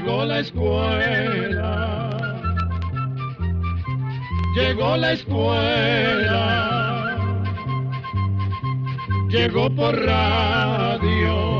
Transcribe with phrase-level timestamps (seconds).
[0.00, 2.10] llegó la escuela,
[4.56, 6.32] llegó la escuela,
[9.28, 11.50] llegó por radio.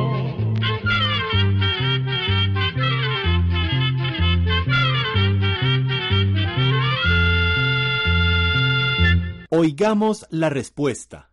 [9.50, 11.30] Oigamos la respuesta.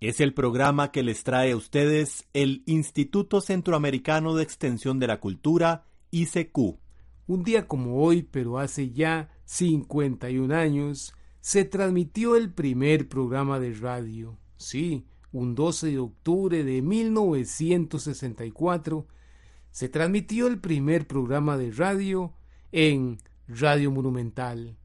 [0.00, 5.20] Es el programa que les trae a ustedes el Instituto Centroamericano de Extensión de la
[5.20, 5.84] Cultura,
[7.26, 13.72] Un día como hoy, pero hace ya 51 años, se transmitió el primer programa de
[13.74, 14.38] radio.
[14.56, 19.06] Sí, un 12 de octubre de 1964,
[19.70, 22.34] se transmitió el primer programa de radio
[22.70, 24.76] en Radio Monumental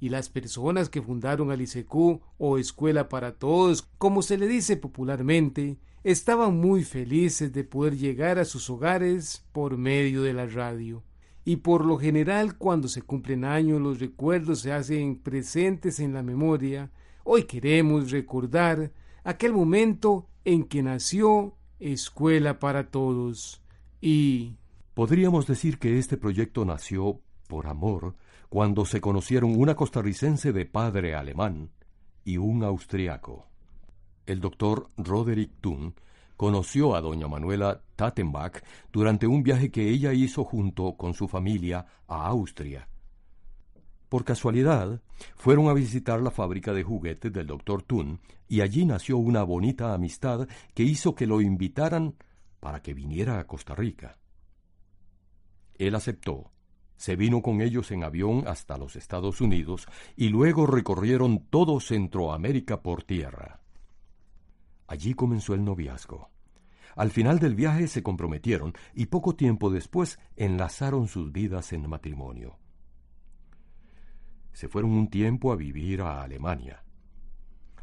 [0.00, 4.76] y las personas que fundaron al ICQ o Escuela para Todos, como se le dice
[4.76, 11.02] popularmente, estaban muy felices de poder llegar a sus hogares por medio de la radio.
[11.44, 16.22] Y por lo general cuando se cumplen años los recuerdos se hacen presentes en la
[16.22, 16.90] memoria,
[17.24, 18.92] hoy queremos recordar
[19.24, 23.62] aquel momento en que nació Escuela para Todos.
[24.00, 24.56] Y...
[24.94, 28.14] Podríamos decir que este proyecto nació por amor
[28.48, 31.70] cuando se conocieron una costarricense de padre alemán
[32.24, 33.46] y un austriaco.
[34.28, 35.94] El doctor Roderick Thun
[36.36, 38.62] conoció a doña Manuela Tattenbach
[38.92, 42.86] durante un viaje que ella hizo junto con su familia a Austria.
[44.10, 45.00] Por casualidad,
[45.34, 49.94] fueron a visitar la fábrica de juguetes del doctor Thun y allí nació una bonita
[49.94, 52.14] amistad que hizo que lo invitaran
[52.60, 54.18] para que viniera a Costa Rica.
[55.78, 56.50] Él aceptó
[56.98, 62.82] se vino con ellos en avión hasta los Estados Unidos y luego recorrieron todo Centroamérica
[62.82, 63.60] por tierra.
[64.88, 66.30] Allí comenzó el noviazgo.
[66.96, 72.58] Al final del viaje se comprometieron y poco tiempo después enlazaron sus vidas en matrimonio.
[74.52, 76.82] Se fueron un tiempo a vivir a Alemania.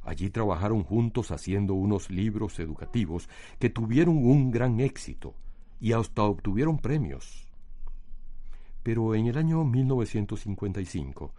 [0.04, 5.34] Allí trabajaron juntos haciendo unos libros educativos que tuvieron un gran éxito
[5.80, 7.46] y hasta obtuvieron premios
[8.86, 11.34] pero en el año 1955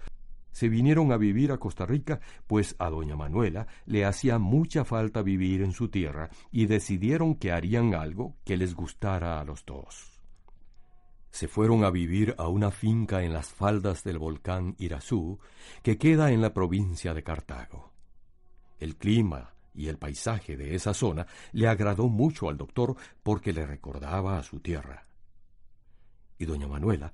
[0.57, 5.21] se vinieron a vivir a Costa Rica, pues a doña Manuela le hacía mucha falta
[5.21, 10.19] vivir en su tierra y decidieron que harían algo que les gustara a los dos.
[11.31, 15.39] Se fueron a vivir a una finca en las faldas del volcán Irazú,
[15.83, 17.93] que queda en la provincia de Cartago.
[18.81, 23.67] El clima y el paisaje de esa zona le agradó mucho al doctor porque le
[23.67, 25.07] recordaba a su tierra.
[26.39, 27.13] Y doña Manuela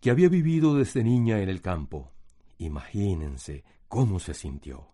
[0.00, 2.10] que había vivido desde niña en el campo.
[2.60, 4.92] Imagínense cómo se sintió,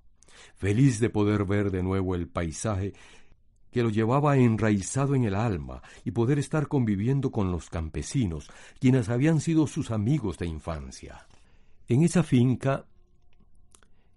[0.55, 2.95] feliz de poder ver de nuevo el paisaje
[3.73, 9.09] que lo llevaba enraizado en el alma y poder estar conviviendo con los campesinos, quienes
[9.09, 11.27] habían sido sus amigos de infancia.
[11.89, 12.87] En esa finca,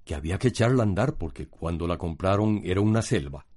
[0.05, 3.47] que había que echarla a andar porque cuando la compraron era una selva,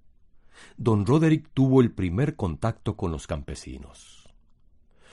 [0.79, 4.22] don Roderick tuvo el primer contacto con los campesinos.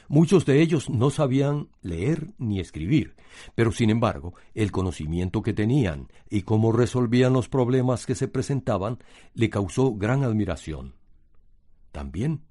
[0.09, 3.15] Muchos de ellos no sabían leer ni escribir,
[3.53, 8.97] pero sin embargo, el conocimiento que tenían y cómo resolvían los problemas que se presentaban
[9.35, 10.95] le causó gran admiración.
[11.91, 12.41] También,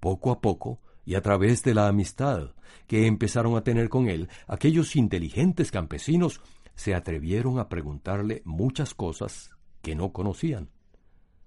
[0.00, 2.50] poco a poco, y a través de la amistad
[2.88, 6.40] que empezaron a tener con él, aquellos inteligentes campesinos
[6.74, 9.50] se atrevieron a preguntarle muchas cosas
[9.82, 10.68] que no conocían.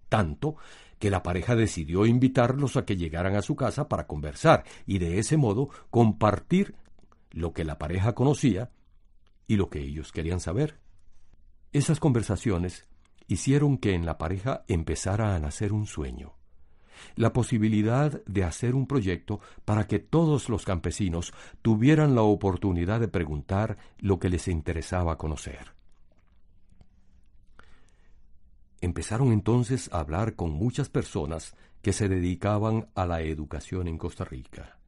[0.07, 0.55] Tanto
[1.01, 5.17] que la pareja decidió invitarlos a que llegaran a su casa para conversar y de
[5.17, 6.75] ese modo compartir
[7.31, 8.69] lo que la pareja conocía
[9.47, 10.79] y lo que ellos querían saber.
[11.73, 12.87] Esas conversaciones
[13.27, 16.35] hicieron que en la pareja empezara a nacer un sueño,
[17.15, 21.33] la posibilidad de hacer un proyecto para que todos los campesinos
[21.63, 25.80] tuvieran la oportunidad de preguntar lo que les interesaba conocer.
[28.81, 34.25] Empezaron entonces a hablar con muchas personas que se dedicaban a la educación en Costa
[34.25, 34.79] Rica.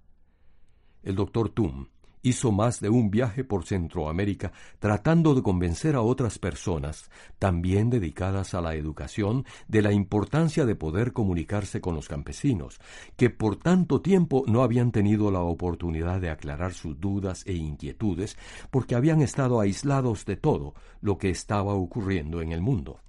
[1.04, 1.88] El doctor Tum
[2.24, 8.56] hizo más de un viaje por Centroamérica tratando de convencer a otras personas, también dedicadas
[8.56, 12.80] a la educación, de la importancia de poder comunicarse con los campesinos,
[13.16, 18.38] que por tanto tiempo no habían tenido la oportunidad de aclarar sus dudas e inquietudes
[18.72, 23.00] porque habían estado aislados de todo lo que estaba ocurriendo en el mundo.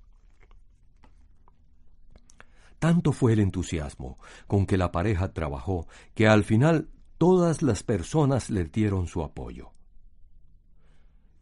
[2.79, 6.89] Tanto fue el entusiasmo con que la pareja trabajó que al final
[7.19, 9.71] todas las personas le dieron su apoyo.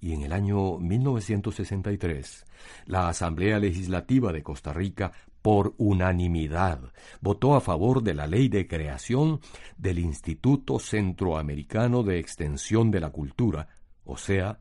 [0.01, 2.45] Y en el año 1963,
[2.87, 5.13] la Asamblea Legislativa de Costa Rica
[5.43, 6.81] por unanimidad,
[7.21, 9.41] votó a favor de la ley de creación
[9.77, 13.69] del Instituto Centroamericano de Extensión de la Cultura,
[14.05, 14.61] o sea,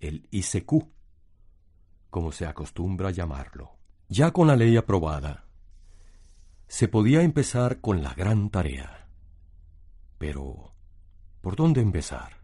[0.00, 0.88] el ICQ,
[2.08, 3.72] como se acostumbra llamarlo.
[4.08, 5.45] Ya con la ley aprobada,
[6.68, 9.08] se podía empezar con la gran tarea.
[10.18, 10.72] Pero,
[11.40, 12.42] ¿por dónde empezar?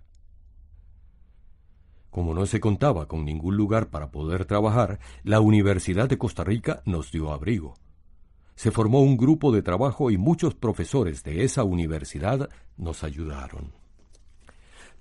[2.10, 6.82] Como no se contaba con ningún lugar para poder trabajar, la Universidad de Costa Rica
[6.84, 7.74] nos dio abrigo.
[8.54, 13.81] Se formó un grupo de trabajo y muchos profesores de esa universidad nos ayudaron.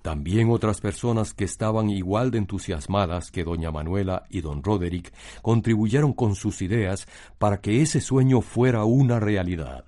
[0.02, 6.14] También otras personas que estaban igual de entusiasmadas que doña Manuela y don Roderick contribuyeron
[6.14, 7.08] con sus ideas
[7.38, 9.86] para que ese sueño fuera una realidad.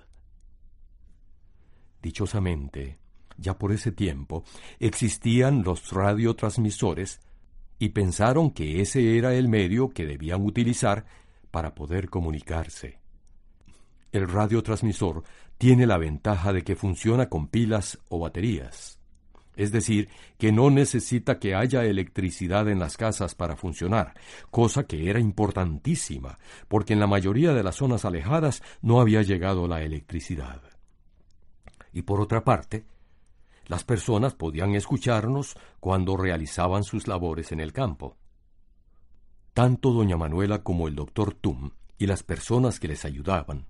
[2.00, 2.98] Dichosamente,
[3.38, 4.44] ya por ese tiempo,
[4.78, 7.20] existían los radiotransmisores
[7.78, 11.06] y pensaron que ese era el medio que debían utilizar
[11.50, 13.00] para poder comunicarse.
[14.12, 15.24] El radiotransmisor
[15.58, 18.93] tiene la ventaja de que funciona con pilas o baterías.
[19.56, 20.08] Es decir,
[20.38, 24.14] que no necesita que haya electricidad en las casas para funcionar,
[24.50, 29.68] cosa que era importantísima, porque en la mayoría de las zonas alejadas no había llegado
[29.68, 30.62] la electricidad.
[31.92, 32.84] Y por otra parte,
[33.66, 38.16] las personas podían escucharnos cuando realizaban sus labores en el campo.
[39.52, 43.66] Tanto doña Manuela como el doctor Tum y las personas que les ayudaban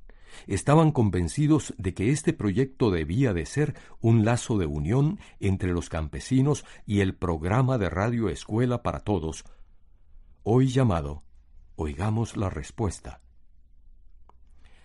[0.46, 5.88] estaban convencidos de que este proyecto debía de ser un lazo de unión entre los
[5.88, 9.44] campesinos y el programa de radio Escuela para Todos,
[10.42, 11.22] hoy llamado
[11.76, 13.23] Oigamos la Respuesta.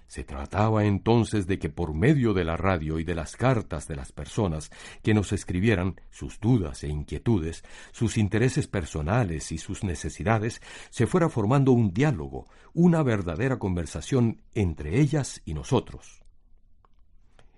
[0.09, 3.95] Se trataba entonces de que por medio de la radio y de las cartas de
[3.95, 4.71] las personas
[5.03, 11.29] que nos escribieran sus dudas e inquietudes, sus intereses personales y sus necesidades, se fuera
[11.29, 16.23] formando un diálogo, una verdadera conversación entre ellas y nosotros.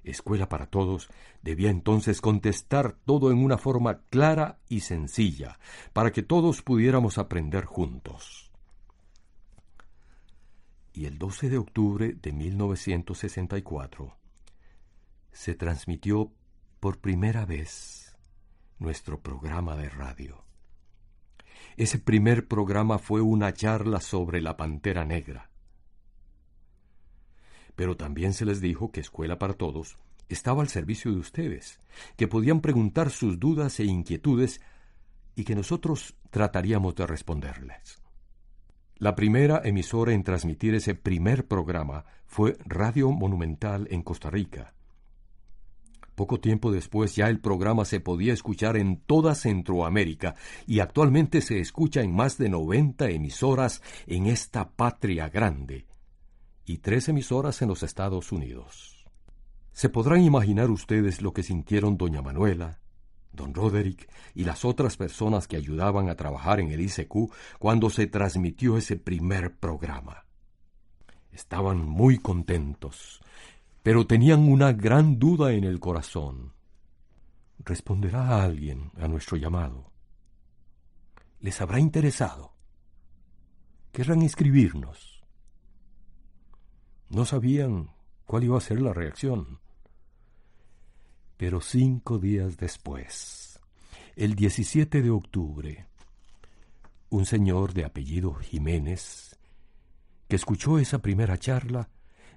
[0.04, 1.08] Escuela para Todos
[1.42, 5.58] debía entonces contestar todo en una forma clara y sencilla,
[5.94, 8.51] para que todos pudiéramos aprender juntos
[10.94, 14.18] y el 12 de octubre de 1964
[15.32, 16.32] se transmitió
[16.80, 18.18] por primera vez
[18.80, 20.44] nuestro programa de radio.
[21.78, 25.50] Ese primer programa fue una charla sobre la Pantera Negra.
[27.76, 29.98] Pero también se les dijo que Escuela para Todos
[30.28, 31.80] estaba al servicio de ustedes,
[32.18, 34.62] que podían preguntar sus dudas e inquietudes
[35.36, 38.01] y que nosotros trataríamos de responderles.
[39.02, 44.76] La primera emisora en transmitir ese primer programa fue Radio Monumental en Costa Rica.
[46.14, 50.36] Poco tiempo después ya el programa se podía escuchar en toda Centroamérica
[50.68, 55.88] y actualmente se escucha en más de 90 emisoras en esta patria grande
[56.68, 59.08] y tres emisoras en los Estados Unidos.
[59.72, 62.81] Se podrán imaginar ustedes lo que sintieron doña Manuela,
[63.34, 68.08] don Roderick y las otras personas que ayudaban a trabajar en el ICQ cuando se
[68.08, 70.26] transmitió ese primer programa.
[71.32, 73.22] Estaban muy contentos,
[73.84, 76.54] pero tenían una gran duda en el corazón.
[77.60, 79.92] ¿Responderá alguien a nuestro llamado?
[81.40, 82.54] ¿Les habrá interesado?
[83.92, 85.24] ¿Querrán escribirnos?
[87.10, 87.92] No sabían
[88.26, 89.60] cuál iba a ser la reacción.
[91.42, 93.60] Pero cinco días después,
[94.16, 95.88] el 17 de octubre,
[97.10, 99.40] un señor de apellido Jiménez,
[100.28, 101.90] que escuchó esa primera charla,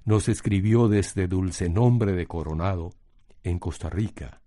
[0.06, 2.94] nos escribió desde Dulce Nombre de Coronado,
[3.42, 4.40] en Costa Rica,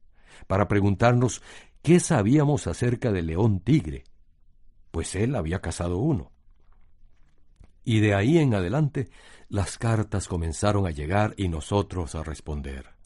[0.48, 1.44] para preguntarnos
[1.84, 4.06] qué sabíamos acerca del león tigre,
[4.90, 6.32] pues él había cazado uno.
[7.84, 9.08] Y de ahí en adelante
[9.50, 12.97] las cartas comenzaron a llegar y nosotros a responder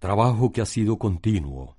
[0.00, 1.76] trabajo que ha sido continuo,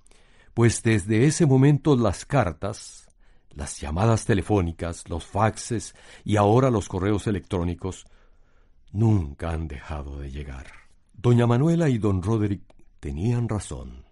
[0.53, 3.09] pues desde ese momento las cartas,
[3.49, 8.05] las llamadas telefónicas, los faxes y ahora los correos electrónicos
[8.93, 10.67] nunca han dejado de llegar.
[11.13, 12.61] Doña Manuela y don Roderick
[12.99, 14.05] tenían razón.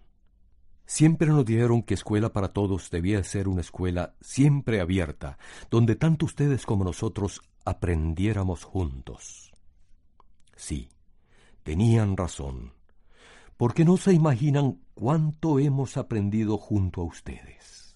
[0.84, 5.38] Siempre nos dijeron que Escuela para Todos debía ser una escuela siempre abierta,
[5.70, 9.52] donde tanto ustedes como nosotros aprendiéramos juntos.
[10.56, 10.88] Sí,
[11.62, 12.79] tenían razón
[13.60, 17.94] porque no se imaginan cuánto hemos aprendido junto a ustedes.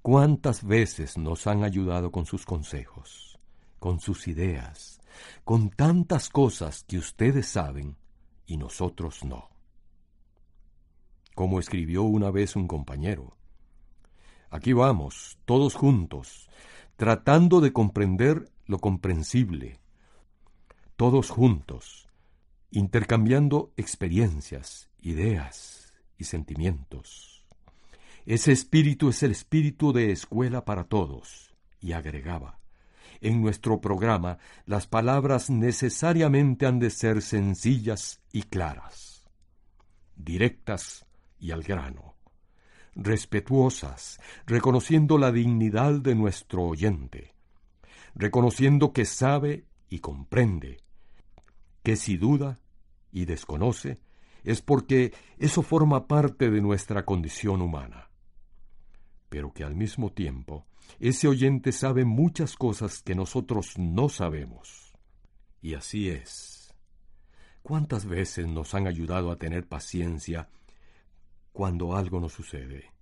[0.00, 3.38] Cuántas veces nos han ayudado con sus consejos,
[3.78, 5.02] con sus ideas,
[5.44, 7.98] con tantas cosas que ustedes saben
[8.46, 9.50] y nosotros no.
[11.34, 13.36] Como escribió una vez un compañero,
[14.48, 16.48] aquí vamos, todos juntos,
[16.96, 19.78] tratando de comprender lo comprensible,
[20.96, 22.03] todos juntos,
[22.70, 27.44] intercambiando experiencias, ideas y sentimientos.
[28.26, 32.58] Ese espíritu es el espíritu de escuela para todos, y agregaba,
[33.20, 39.24] en nuestro programa las palabras necesariamente han de ser sencillas y claras,
[40.16, 41.06] directas
[41.38, 42.14] y al grano,
[42.94, 47.34] respetuosas, reconociendo la dignidad de nuestro oyente,
[48.14, 50.83] reconociendo que sabe y comprende,
[51.84, 52.58] que si duda
[53.12, 54.00] y desconoce,
[54.42, 58.10] es porque eso forma parte de nuestra condición humana,
[59.28, 60.66] pero que al mismo tiempo
[60.98, 64.94] ese oyente sabe muchas cosas que nosotros no sabemos.
[65.60, 66.74] Y así es.
[67.62, 70.48] ¿Cuántas veces nos han ayudado a tener paciencia
[71.52, 72.92] cuando algo nos sucede?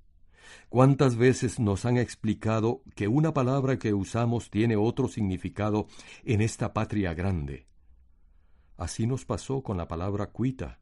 [0.69, 5.87] ¿Cuántas veces nos han explicado que una palabra que usamos tiene otro significado
[6.25, 7.67] en esta patria grande?
[8.83, 10.81] Así nos pasó con la palabra cuita,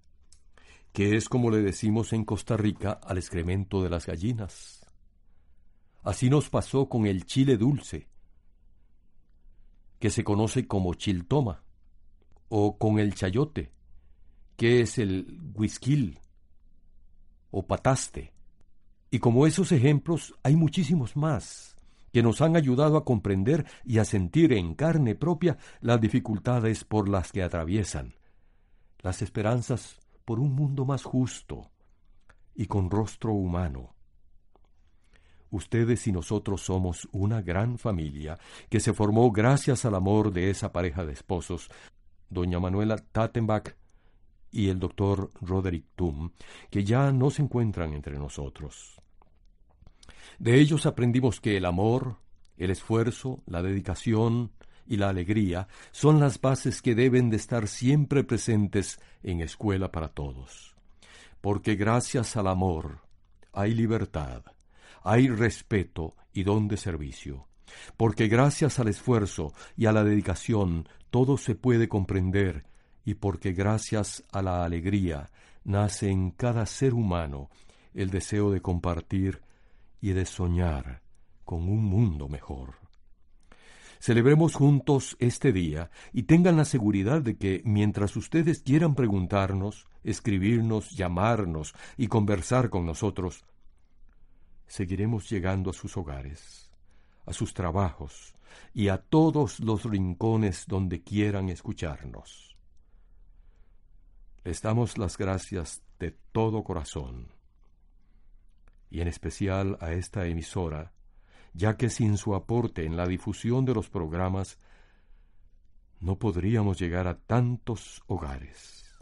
[0.90, 4.86] que es como le decimos en Costa Rica al excremento de las gallinas.
[6.02, 8.08] Así nos pasó con el chile dulce,
[9.98, 11.62] que se conoce como chiltoma,
[12.48, 13.70] o con el chayote,
[14.56, 16.16] que es el whisky
[17.50, 18.32] o pataste.
[19.10, 21.76] Y como esos ejemplos hay muchísimos más
[22.12, 27.08] que nos han ayudado a comprender y a sentir en carne propia las dificultades por
[27.08, 28.14] las que atraviesan,
[29.00, 31.70] las esperanzas por un mundo más justo
[32.54, 33.94] y con rostro humano.
[35.50, 38.38] Ustedes y nosotros somos una gran familia
[38.68, 41.68] que se formó gracias al amor de esa pareja de esposos,
[42.28, 43.74] doña Manuela Tattenbach
[44.52, 46.30] y el doctor Roderick Tum,
[46.70, 49.00] que ya no se encuentran entre nosotros.
[50.38, 52.16] De ellos aprendimos que el amor,
[52.56, 54.52] el esfuerzo, la dedicación
[54.86, 60.08] y la alegría son las bases que deben de estar siempre presentes en escuela para
[60.08, 60.74] todos.
[61.40, 63.00] Porque gracias al amor
[63.52, 64.42] hay libertad,
[65.02, 67.46] hay respeto y don de servicio,
[67.96, 72.64] porque gracias al esfuerzo y a la dedicación todo se puede comprender,
[73.04, 75.30] y porque gracias a la alegría
[75.64, 77.48] nace en cada ser humano
[77.94, 79.40] el deseo de compartir
[80.00, 81.02] y de soñar
[81.44, 82.74] con un mundo mejor.
[83.98, 90.92] Celebremos juntos este día y tengan la seguridad de que mientras ustedes quieran preguntarnos, escribirnos,
[90.92, 93.44] llamarnos y conversar con nosotros,
[94.66, 96.70] seguiremos llegando a sus hogares,
[97.26, 98.32] a sus trabajos
[98.72, 102.56] y a todos los rincones donde quieran escucharnos.
[104.44, 107.28] Les damos las gracias de todo corazón,
[108.90, 110.92] y en especial a esta emisora,
[111.54, 114.58] ya que sin su aporte en la difusión de los programas,
[116.00, 118.98] no podríamos llegar a tantos hogares.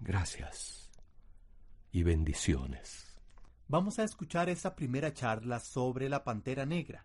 [0.00, 0.90] Gracias
[1.90, 3.08] y bendiciones
[3.68, 7.04] vamos a escuchar esa primera charla sobre la Pantera Negra.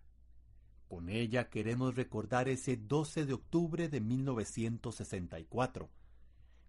[0.88, 5.90] Con ella queremos recordar ese 12 de octubre de 1964,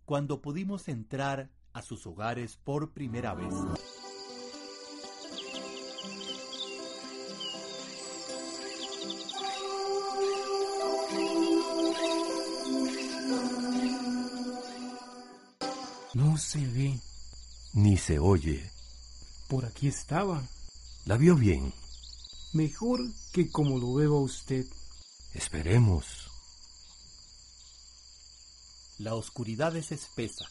[0.04, 3.54] cuando pudimos entrar a sus hogares por primera vez.
[16.14, 17.00] No se ve.
[17.73, 18.71] Ni se oye.
[19.49, 20.47] Por aquí estaba.
[21.06, 21.73] ¿La vio bien?
[22.52, 23.00] Mejor
[23.33, 24.64] que como lo veo a usted.
[25.35, 26.30] Esperemos.
[28.99, 30.49] La oscuridad es espesa.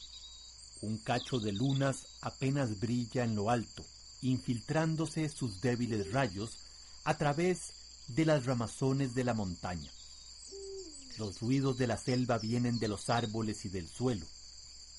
[0.81, 3.85] Un cacho de lunas apenas brilla en lo alto,
[4.21, 6.57] infiltrándose sus débiles rayos
[7.05, 7.71] a través
[8.09, 9.91] de las ramazones de la montaña.
[11.17, 14.25] Los ruidos de la selva vienen de los árboles y del suelo.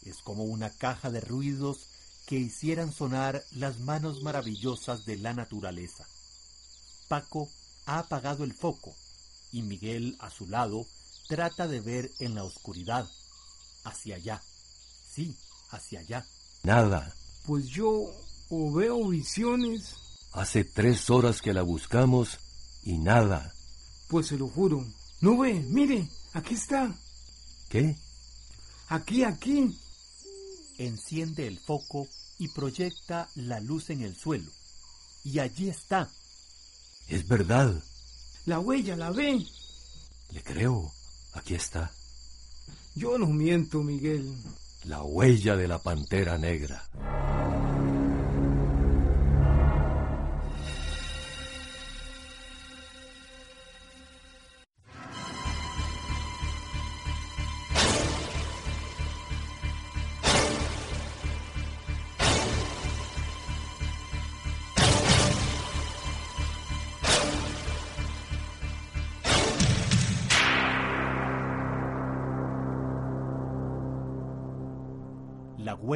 [0.05, 1.87] Es como una caja de ruidos
[2.27, 6.07] que hicieran sonar las manos maravillosas de la naturaleza.
[7.09, 7.49] Paco
[7.87, 8.95] ha apagado el foco
[9.53, 10.87] y Miguel a su lado
[11.29, 13.09] trata de ver en la oscuridad,
[13.85, 14.43] hacia allá.
[15.11, 15.37] Sí,
[15.71, 16.27] hacia allá.
[16.63, 17.15] Nada.
[17.47, 18.11] Pues yo
[18.51, 19.95] o veo visiones.
[20.33, 22.39] Hace tres horas que la buscamos
[22.83, 23.55] y nada.
[24.09, 24.85] Pues se lo juro.
[25.21, 26.95] No ve, mire, aquí está.
[27.69, 27.97] ¿Qué?
[28.89, 29.79] Aquí, aquí
[30.79, 34.51] enciende el foco y proyecta la luz en el suelo.
[35.25, 36.11] Y allí está.
[37.09, 37.83] Es verdad.
[38.47, 39.45] La huella, ¿la ve?
[40.31, 40.93] Le creo.
[41.33, 41.91] Aquí está.
[42.95, 44.35] Yo no miento, Miguel.
[44.85, 46.85] La huella de la pantera negra.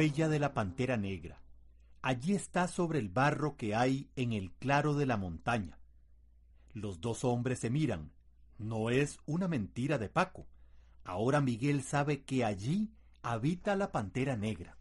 [0.09, 1.39] Huella de la pantera negra.
[2.01, 5.77] Allí está sobre el barro que hay en el claro de la montaña.
[6.73, 8.11] Los dos hombres se miran.
[8.57, 10.47] No es una mentira de Paco.
[11.03, 12.89] Ahora Miguel sabe que allí
[13.21, 14.77] habita la pantera negra.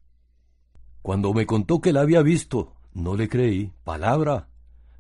[1.02, 4.49] Cuando me contó que la había visto, no le creí, palabra,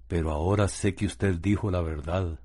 [0.08, 2.38] pero ahora sé que usted dijo la verdad.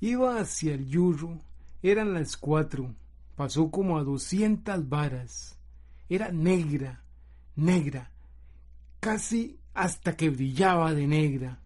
[0.00, 1.38] Iba hacia el yurro,
[1.82, 2.94] eran las cuatro,
[3.34, 5.57] pasó como a doscientas varas.
[6.08, 7.02] Era negra,
[7.56, 8.10] negra,
[9.00, 11.60] casi hasta que brillaba de negra.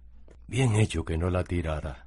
[0.46, 2.06] Bien hecho que no la tirara.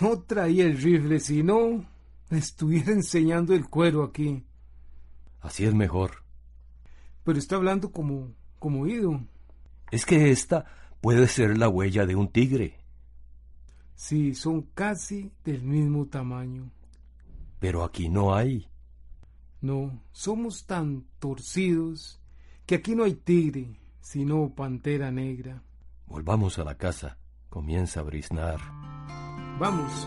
[0.00, 1.86] No traía el rifle, sino
[2.30, 4.44] estuviera enseñando el cuero aquí.
[5.40, 6.22] Así es mejor.
[7.22, 9.20] Pero está hablando como, como oído.
[9.90, 10.66] Es que esta
[11.00, 12.78] puede ser la huella de un tigre.
[13.94, 16.70] Sí, son casi del mismo tamaño.
[17.60, 18.68] Pero aquí no hay.
[19.64, 22.20] No, somos tan torcidos
[22.66, 25.62] que aquí no hay tigre, sino pantera negra.
[26.06, 27.16] Volvamos a la casa.
[27.48, 28.60] Comienza a briznar.
[29.58, 30.06] Vamos.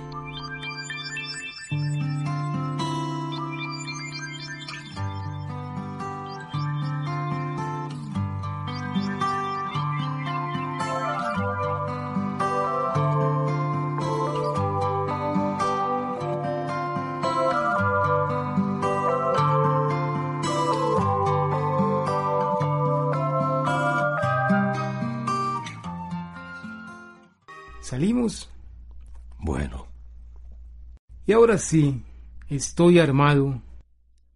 [31.37, 32.03] Ahora sí,
[32.47, 33.61] estoy armado.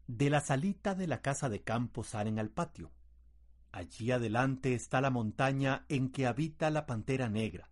[0.05, 2.91] De la salita de la casa de campo salen al patio.
[3.71, 7.71] Allí adelante está la montaña en que habita la pantera negra.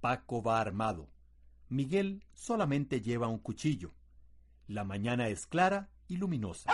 [0.00, 1.08] Paco va armado.
[1.68, 3.92] Miguel solamente lleva un cuchillo.
[4.66, 6.72] La mañana es clara y luminosa.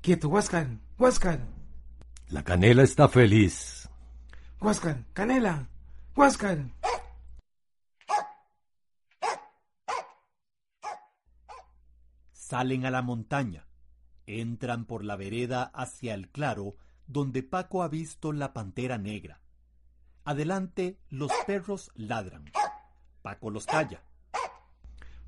[0.00, 1.61] Quieto, Huáscar, Huáscar,
[2.32, 3.90] la canela está feliz.
[4.58, 5.68] Huáscar, Canela,
[6.16, 6.64] Huáscar.
[12.32, 13.66] Salen a la montaña.
[14.26, 19.40] Entran por la vereda hacia el claro donde Paco ha visto la pantera negra.
[20.24, 22.50] Adelante los perros ladran.
[23.20, 24.02] Paco los calla.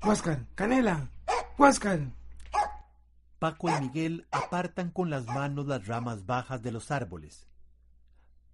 [0.03, 1.09] Huáscar, Canela,
[1.57, 1.99] Huáscar.
[3.39, 7.47] Paco y Miguel apartan con las manos las ramas bajas de los árboles.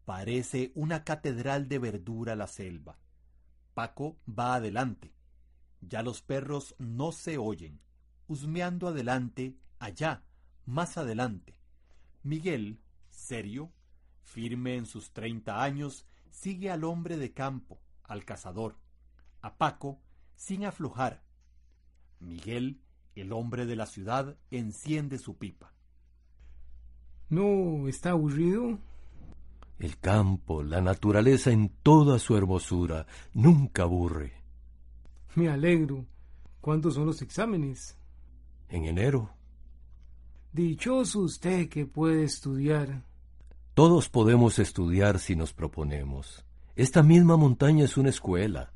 [0.06, 2.98] Parece una catedral de verdura la selva.
[3.76, 5.14] Paco va adelante.
[5.82, 7.80] Ya los perros no se oyen,
[8.28, 10.24] husmeando adelante, allá,
[10.66, 11.56] más adelante.
[12.24, 13.72] Miguel, serio,
[14.24, 18.78] firme en sus treinta años, sigue al hombre de campo, al cazador,
[19.42, 20.02] a Paco,
[20.36, 21.24] sin aflojar.
[22.20, 22.82] Miguel,
[23.16, 25.74] el hombre de la ciudad, enciende su pipa.
[27.30, 28.78] ¿No está aburrido?
[29.80, 34.34] El campo, la naturaleza en toda su hermosura, nunca aburre.
[35.36, 36.06] Me alegro.
[36.60, 37.98] ¿Cuántos son los exámenes?
[38.70, 39.32] En enero,
[40.54, 43.04] Dichoso usted que puede estudiar.
[43.74, 46.44] todos podemos estudiar si nos proponemos.
[46.76, 48.72] Esta misma montaña es una escuela.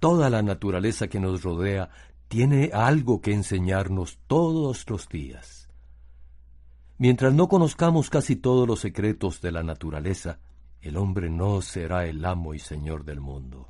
[0.00, 1.90] Toda la naturaleza que nos rodea
[2.28, 5.68] tiene algo que enseñarnos todos los días.
[6.98, 10.38] Mientras no conozcamos casi todos los secretos de la naturaleza,
[10.80, 13.68] el hombre no será el amo y señor del mundo.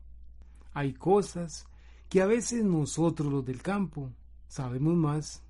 [0.73, 1.67] Hay cosas
[2.09, 4.11] que a veces nosotros los del campo
[4.49, 5.43] sabemos más.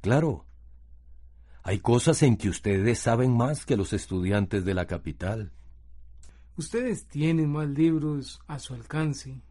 [0.00, 0.44] Claro,
[1.62, 5.52] hay cosas en que ustedes saben más que los estudiantes de la capital,
[6.58, 9.42] Ustedes tienen más libros a su alcance.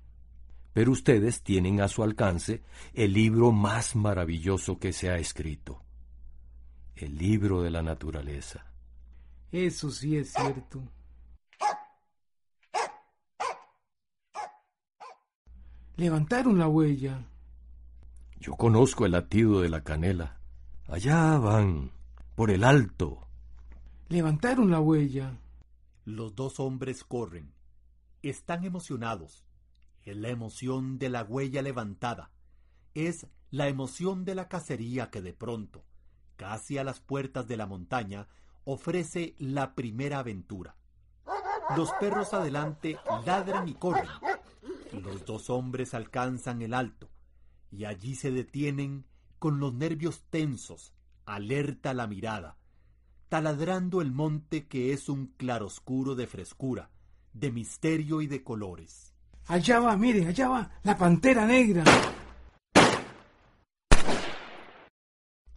[0.75, 2.61] Pero ustedes tienen a su alcance
[2.93, 5.81] el libro más maravilloso que se ha escrito,
[6.95, 8.65] el libro de la naturaleza.
[9.53, 10.83] Eso sí es cierto.
[15.95, 17.25] Levantaron la huella.
[18.41, 20.41] Yo conozco el latido de la canela.
[20.89, 21.93] Allá van,
[22.35, 23.25] por el alto.
[24.09, 25.39] Levantaron la huella.
[26.03, 27.53] Los dos hombres corren.
[28.21, 29.44] Están emocionados.
[30.05, 32.31] Es la emoción de la huella levantada.
[32.93, 35.83] Es la emoción de la cacería que de pronto,
[36.35, 38.27] casi a las puertas de la montaña,
[38.65, 40.75] ofrece la primera aventura.
[41.75, 44.07] Los perros adelante ladran y corren.
[44.93, 47.09] Los dos hombres alcanzan el alto
[47.71, 49.05] y allí se detienen
[49.39, 50.93] con los nervios tensos,
[51.25, 52.57] alerta la mirada,
[53.27, 56.91] taladrando el monte que es un claroscuro de frescura,
[57.33, 59.14] de misterio y de colores.
[59.47, 61.83] Allá va, mire, allá va, la pantera negra.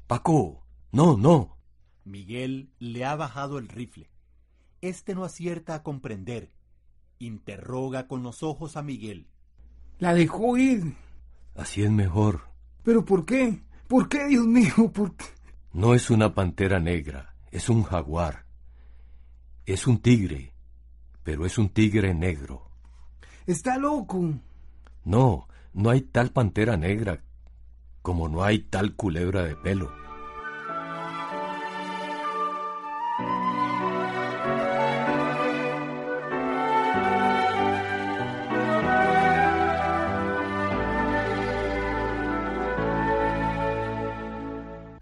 [0.06, 1.56] Paco, no, no.
[2.04, 4.10] Miguel le ha bajado el rifle.
[4.80, 6.52] Este no acierta a comprender.
[7.18, 9.26] Interroga con los ojos a Miguel.
[9.98, 10.94] La dejó ir.
[11.56, 12.48] Así es mejor.
[12.84, 13.62] ¿Pero por qué?
[13.86, 14.92] ¿Por qué, Dios mío?
[14.92, 15.24] ¿Por qué?
[15.72, 18.46] No es una pantera negra, es un jaguar.
[19.66, 20.54] Es un tigre,
[21.22, 22.67] pero es un tigre negro.
[23.48, 24.34] Está loco.
[25.06, 27.22] No, no hay tal pantera negra
[28.02, 29.90] como no hay tal culebra de pelo.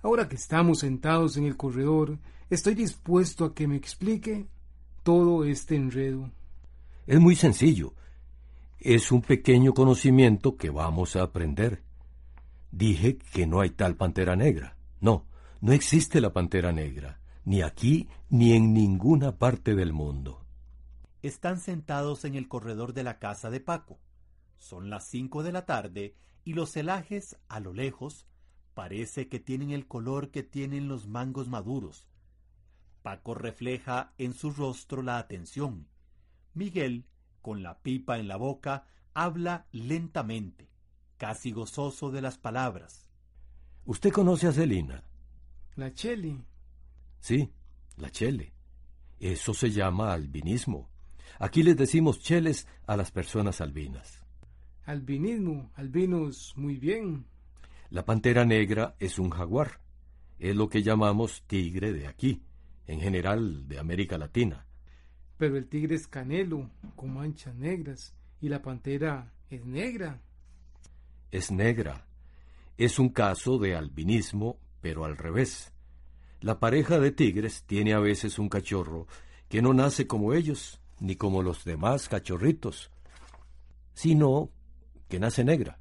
[0.03, 4.47] Ahora que estamos sentados en el corredor, estoy dispuesto a que me explique
[5.03, 6.31] todo este enredo.
[7.09, 7.93] Es muy sencillo.
[8.79, 11.83] Es un pequeño conocimiento que vamos a aprender.
[12.71, 14.77] Dije que no hay tal pantera negra.
[15.01, 15.27] No,
[15.61, 20.45] no existe la pantera negra, ni aquí ni en ninguna parte del mundo.
[21.23, 23.99] Están sentados en el corredor de la casa de Paco.
[24.59, 28.27] Son las cinco de la tarde y los celajes, a lo lejos,
[28.75, 32.07] parece que tienen el color que tienen los mangos maduros.
[33.03, 35.89] Paco refleja en su rostro la atención.
[36.55, 37.07] Miguel,
[37.47, 40.69] con la pipa en la boca, habla lentamente,
[41.17, 43.09] casi gozoso de las palabras.
[43.85, 45.05] ¿Usted conoce a Celina?
[45.77, 46.43] La Cheli.
[47.21, 47.49] Sí,
[47.99, 48.53] la chele.
[49.21, 50.91] Eso se llama albinismo.
[51.39, 54.25] Aquí les decimos cheles a las personas albinas.
[54.85, 57.27] Albinismo, albinos, muy bien.
[57.91, 59.81] La pantera negra es un jaguar.
[60.41, 62.43] Es lo que llamamos tigre de aquí,
[62.89, 64.67] en general de América Latina.
[65.39, 70.21] Pero el tigre es canelo, con manchas negras, y la pantera es negra.
[71.31, 72.07] Es negra.
[72.79, 75.73] Es un caso de albinismo, pero al revés.
[76.41, 79.07] La pareja de tigres tiene a veces un cachorro
[79.49, 82.91] que no nace como ellos, ni como los demás cachorritos,
[83.95, 84.51] sino
[85.09, 85.79] que nace negra,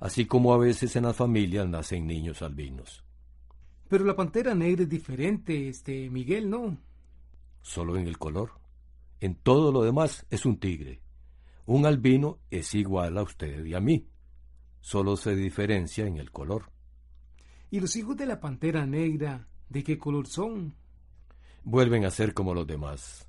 [0.00, 3.04] así como a veces en las familias nacen niños albinos.
[3.88, 6.76] Pero la pantera negra es diferente, este Miguel, ¿no?
[7.62, 8.52] Solo en el color.
[9.20, 11.00] En todo lo demás es un tigre.
[11.64, 14.08] Un albino es igual a usted y a mí.
[14.80, 16.70] Solo se diferencia en el color.
[17.70, 20.74] ¿Y los hijos de la pantera negra, de qué color son?
[21.64, 23.28] Vuelven a ser como los demás.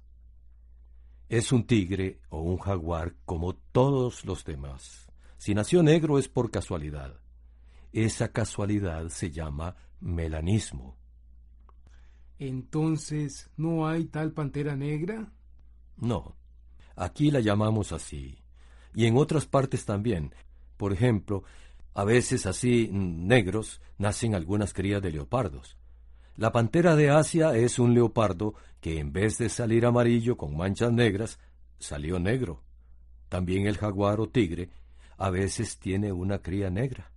[1.30, 5.08] Es un tigre o un jaguar como todos los demás.
[5.38, 7.20] Si nació negro es por casualidad.
[7.92, 10.98] Esa casualidad se llama melanismo.
[12.40, 15.32] Entonces, ¿no hay tal pantera negra?
[15.98, 16.36] No,
[16.96, 18.44] aquí la llamamos así.
[18.94, 20.34] Y en otras partes también.
[20.78, 21.44] Por ejemplo,
[21.94, 25.78] a veces así negros nacen algunas crías de leopardos.
[26.36, 30.94] La pantera de Asia es un leopardo que en vez de salir amarillo con manchas
[30.94, 31.40] negras,
[31.80, 32.64] salió negro.
[33.28, 34.70] También el jaguar o tigre
[35.18, 37.12] a veces tiene una cría negra.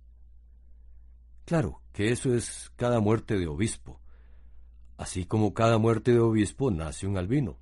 [1.45, 3.99] Claro que eso es cada muerte de obispo.
[4.97, 7.60] Así como cada muerte de obispo nace un albino.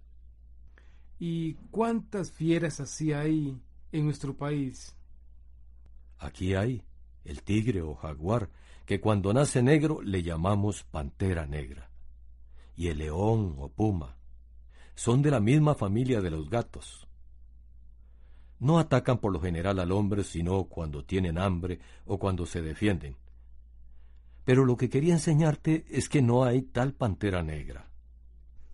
[1.20, 4.96] ¿Y cuántas fieras así hay en nuestro país?
[6.18, 6.84] Aquí hay
[7.26, 8.50] el tigre o jaguar,
[8.86, 11.90] que cuando nace negro le llamamos pantera negra.
[12.76, 14.16] Y el león o puma.
[14.96, 17.08] Son de la misma familia de los gatos.
[18.60, 23.16] No atacan por lo general al hombre sino cuando tienen hambre o cuando se defienden.
[24.44, 27.88] Pero lo que quería enseñarte es que no hay tal pantera negra.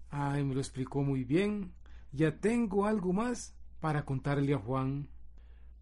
[0.10, 1.74] Ay, me lo explicó muy bien.
[2.16, 5.10] Ya tengo algo más para contarle a Juan.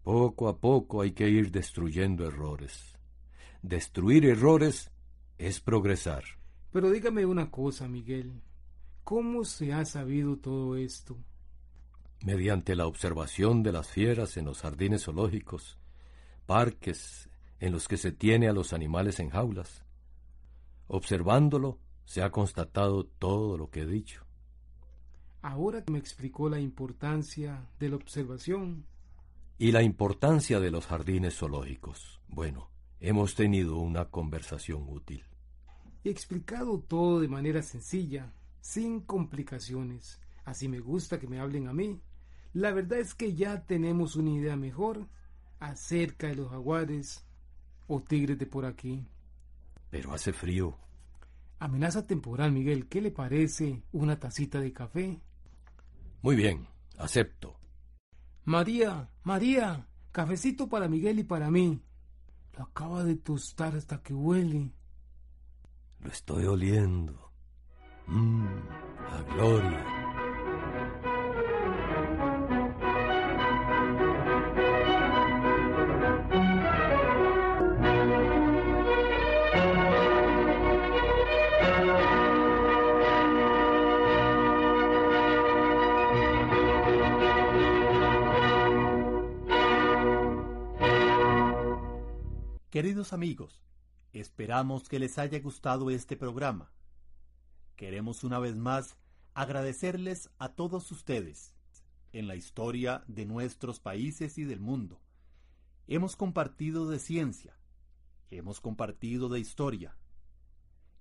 [0.02, 2.98] Poco a poco hay que ir destruyendo errores.
[3.62, 4.90] Destruir errores
[5.38, 6.24] es progresar.
[6.72, 8.42] Pero dígame una cosa, Miguel.
[9.04, 11.16] ¿Cómo se ha sabido todo esto?
[12.24, 15.78] Mediante la observación de las fieras en los jardines zoológicos,
[16.46, 19.84] parques en los que se tiene a los animales en jaulas.
[20.88, 24.23] Observándolo, se ha constatado todo lo que he dicho.
[25.44, 28.86] Ahora que me explicó la importancia de la observación,
[29.58, 32.18] y la importancia de los jardines zoológicos.
[32.28, 35.22] Bueno, hemos tenido una conversación útil.
[36.02, 40.18] He explicado todo de manera sencilla, sin complicaciones.
[40.46, 42.00] Así me gusta que me hablen a mí.
[42.54, 45.08] La verdad es que ya tenemos una idea mejor
[45.60, 47.22] acerca de los jaguares
[47.86, 49.06] o tigres de por aquí.
[49.90, 50.78] Pero hace frío.
[51.58, 52.88] Amenaza temporal, Miguel.
[52.88, 55.20] ¿Qué le parece una tacita de café?
[56.24, 57.54] Muy bien, acepto.
[58.46, 61.82] María, María, cafecito para Miguel y para mí.
[62.56, 64.72] Lo acaba de tostar hasta que huele.
[66.00, 67.30] Lo estoy oliendo.
[68.06, 68.46] Mmm,
[69.10, 70.03] la gloria.
[92.74, 93.62] Queridos amigos,
[94.12, 96.72] esperamos que les haya gustado este programa.
[97.76, 98.98] Queremos una vez más
[99.32, 101.54] agradecerles a todos ustedes
[102.12, 105.00] en la historia de nuestros países y del mundo.
[105.86, 107.56] Hemos compartido de ciencia,
[108.32, 109.96] hemos compartido de historia,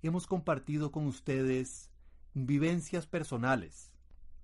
[0.04, 1.90] hemos compartido con ustedes
[2.36, 3.92] vivencias personales.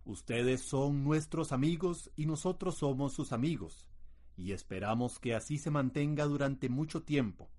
[0.04, 3.89] Ustedes son nuestros amigos y nosotros somos sus amigos
[4.40, 7.50] y esperamos que así se mantenga durante mucho tiempo.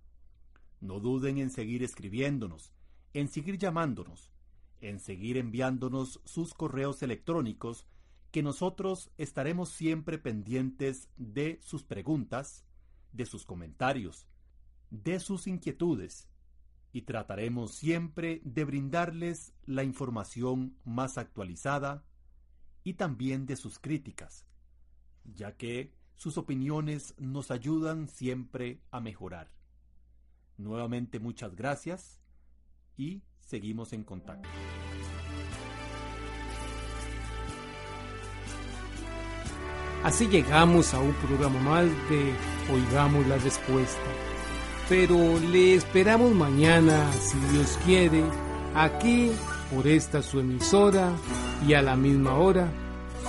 [0.80, 2.72] No duden en seguir escribiéndonos,
[3.12, 4.32] en seguir llamándonos,
[4.80, 7.86] en seguir enviándonos sus correos electrónicos,
[8.30, 12.64] que nosotros estaremos siempre pendientes de sus preguntas,
[13.12, 14.26] de sus comentarios,
[14.90, 16.28] de sus inquietudes,
[16.92, 22.04] y trataremos siempre de brindarles la información más actualizada
[22.84, 24.46] y también de sus críticas,
[25.24, 29.48] ya que sus opiniones nos ayudan siempre a mejorar.
[30.58, 32.20] Nuevamente muchas gracias
[32.98, 34.46] y seguimos en contacto.
[40.04, 42.34] Así llegamos a un programa más de
[42.70, 44.10] Oigamos la Respuesta.
[44.90, 48.22] Pero le esperamos mañana, si Dios quiere,
[48.74, 49.30] aquí
[49.74, 51.16] por esta su emisora
[51.66, 52.70] y a la misma hora.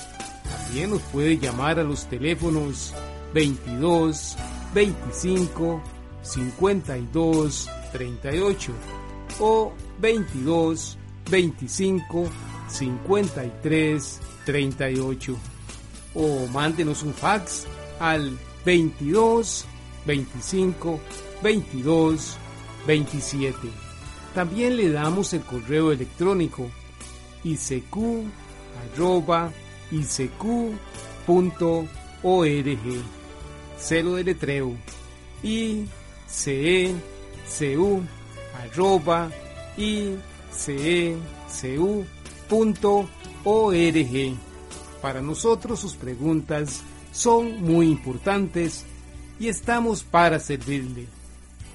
[0.50, 2.94] También nos puede llamar a los teléfonos
[3.34, 4.38] 22
[4.74, 5.82] 25
[6.22, 8.72] 52 38
[9.40, 10.98] o 22
[11.30, 12.28] 25
[12.68, 15.38] 53 38
[16.16, 17.68] o mándenos un fax
[18.00, 19.66] al 22
[20.06, 21.00] 25
[21.42, 22.38] 22
[22.88, 23.58] 27.
[24.34, 26.70] También le damos el correo electrónico
[27.44, 28.30] isq.org.
[33.78, 34.76] Cero de letreo
[35.42, 36.94] icecu
[39.78, 40.38] icecu.org.
[45.02, 48.86] Para nosotros sus preguntas son muy importantes
[49.40, 51.08] y estamos para servirle.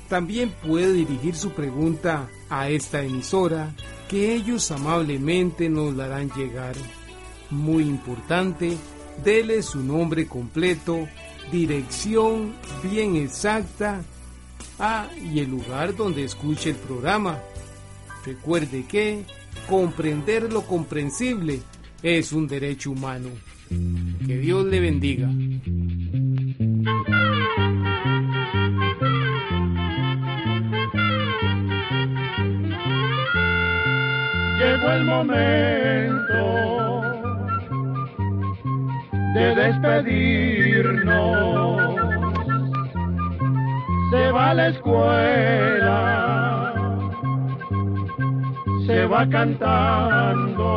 [0.09, 3.75] También puede dirigir su pregunta a esta emisora
[4.09, 6.75] que ellos amablemente nos la harán llegar.
[7.51, 8.77] Muy importante,
[9.25, 11.09] dele su nombre completo,
[11.51, 14.03] dirección bien exacta
[14.79, 17.41] ah, y el lugar donde escuche el programa.
[18.25, 19.25] Recuerde que
[19.69, 21.61] comprender lo comprensible
[22.03, 23.31] es un derecho humano.
[23.69, 25.29] Que Dios le bendiga.
[34.91, 36.45] El momento
[39.35, 41.15] de despedirnos.
[44.11, 46.01] Se va a la escuela,
[48.87, 50.75] se va cantando